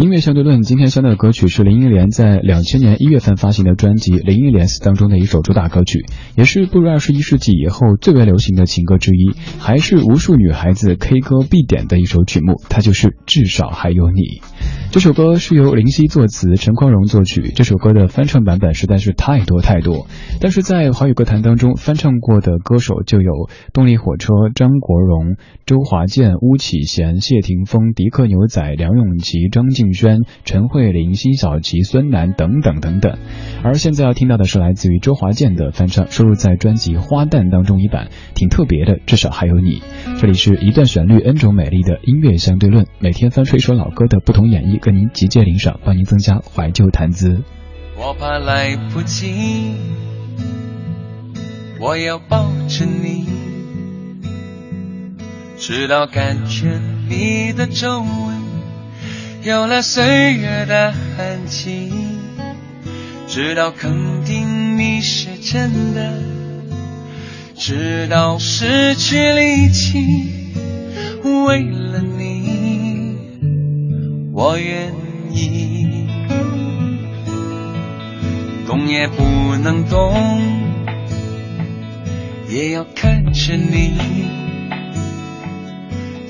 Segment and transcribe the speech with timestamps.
[0.00, 12.62] 音乐相对论，今天相对的歌曲是林忆莲在两千年一月份发行的专辑《林忆莲》当中的一首主打歌曲，也是步入二十一世纪以后最为流行的情歌之一，还是无数女孩子 K 歌必点的一首曲目。
[12.70, 14.22] 它就是《至少还有你》。
[14.90, 17.52] 这首歌是由林夕作词，陈光荣作曲。
[17.54, 20.06] 这首歌的翻唱版本实在是太多太多，
[20.40, 25.36] 但是在华语歌坛当中翻唱过的歌手就有动力火车、张国荣、
[25.66, 33.18] 周华健、巫启贤、谢霆锋、迪克牛仔、梁咏琪、张敬轩、陈慧琳、辛晓琪、孙楠等等等等。
[33.62, 38.98] 而现在要听到的是来自于周华健的翻唱，收录在专辑《花旦》当中一版，挺特别的。
[39.06, 39.82] 至少还有你。
[40.18, 47.42] 这里是一段旋律 N 种美丽的音乐相对论，每天翻出一首老歌的不同演绎，跟您集结领赏，帮您增加怀旧谈资。
[47.96, 49.74] 我怕来不及，
[51.78, 53.26] 我要抱着你，
[55.58, 58.29] 直到感觉你的皱纹
[59.42, 61.90] 有了岁月的痕迹，
[63.26, 66.12] 直到肯定你是真的，
[67.56, 70.52] 直到失去力气，
[71.22, 73.16] 为了你，
[74.34, 74.92] 我愿
[75.32, 76.06] 意。
[78.66, 79.24] 动也不
[79.56, 80.14] 能动，
[82.46, 83.96] 也要看着你，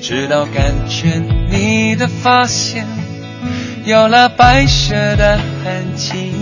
[0.01, 1.21] 直到感觉
[1.51, 2.87] 你的发线
[3.85, 6.33] 有了白色的痕迹，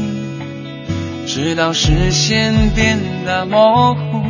[1.28, 4.24] 直到视线变得模糊，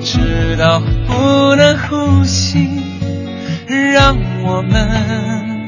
[0.00, 2.68] 直到不能呼吸，
[3.66, 5.66] 让我们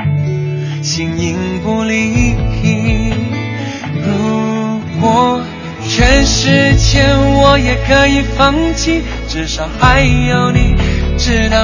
[0.80, 2.36] 形影不离。
[4.04, 5.40] 如果
[5.88, 10.76] 全世界我也可以放弃，至少还有你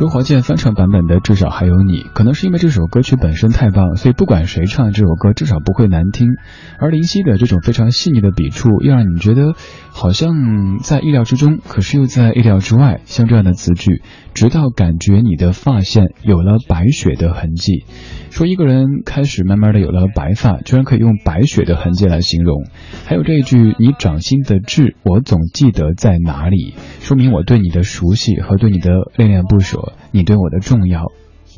[0.00, 6.36] 周华健翻唱版本的《至少还有你》，可能是因为这首歌曲本身太棒，所以不管谁唱这首歌，至少不会难听。
[6.78, 9.52] 而林夕的这种非常细腻的笔触，又让你觉得
[9.90, 13.02] 好像在意料之中，可是又在意料之外。
[13.04, 14.00] 像这样的词句，
[14.32, 17.84] 直到感觉你的发线有了白雪的痕迹，
[18.30, 22.64] 说一个人开始慢慢的有了白发，居然可以用白雪的痕迹来形容。
[23.04, 29.92] 还有这一句，你掌心的痣，我总记得在哪里，说明我对你的熟悉和对你的恋恋不舍。
[30.12, 31.06] 你对我的重要，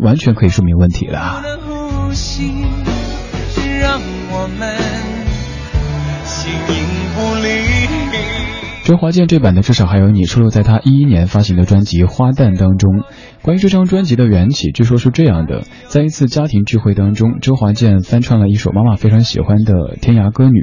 [0.01, 1.43] 完全可以说明问题了。
[1.67, 2.51] 呼吸，
[3.81, 4.01] 让
[4.31, 4.77] 我们
[6.25, 6.85] 形影
[7.15, 7.83] 不离。
[8.85, 13.05] 周华健这版的至少还有你，收录在他一一年发行的专辑《花旦》当中。
[13.43, 20.61] 关于这张专辑的缘起，据说是这样的：在一次家庭聚会当中，周华健翻唱了一首妈妈非常喜欢的《天涯歌女》，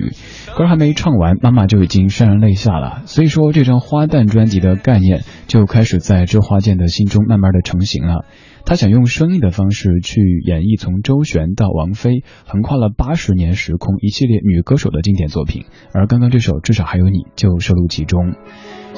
[0.58, 3.02] 歌还没唱完，妈妈就已经潸然泪下了。
[3.06, 8.24] 所以说，这张《花旦》专辑的概念就开始在周华健的心中慢慢的成型了。
[8.66, 18.36] 他想用声音的方式去演绎从周璇到王菲，横跨了八十年时空一系列女歌手的经典作品，而刚刚这首至少还有你就收录其中。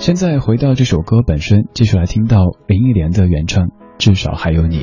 [0.01, 3.67] 现在回到这首歌本身，继续来听到林忆莲的原唱
[3.99, 4.79] 《至少还有你》。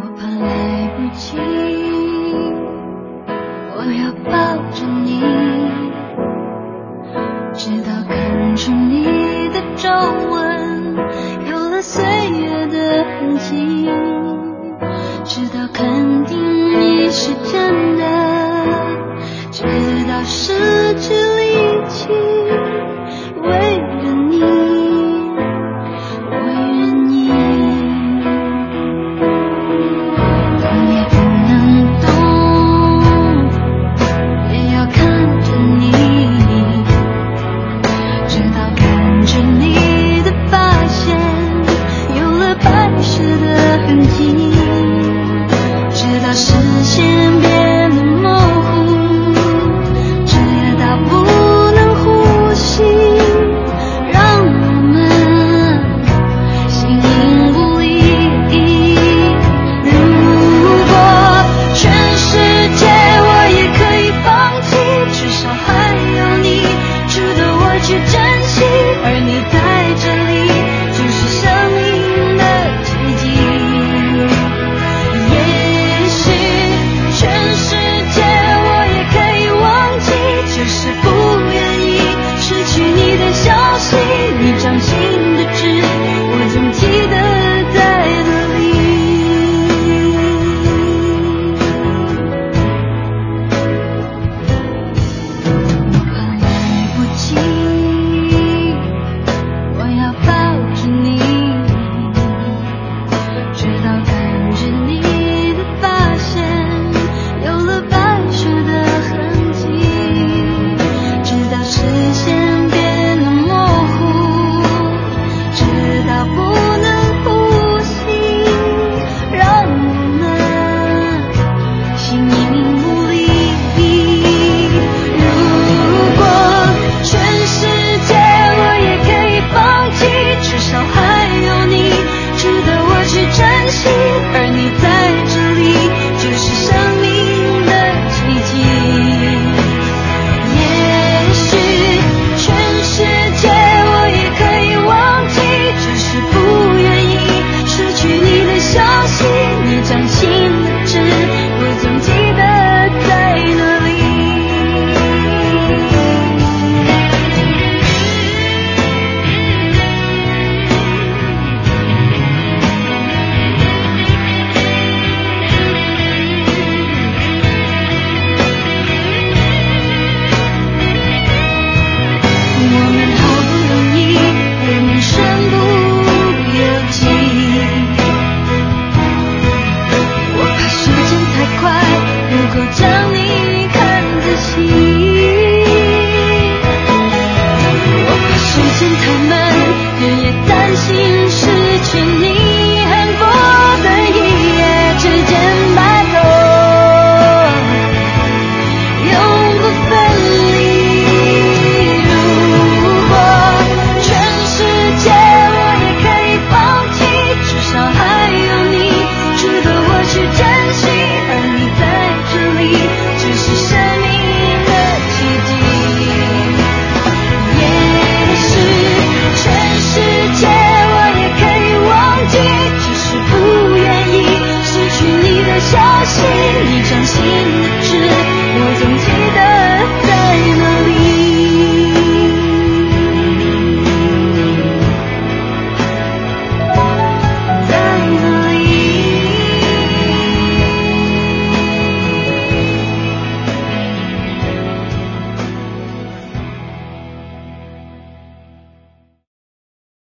[0.00, 1.36] 我怕来不及，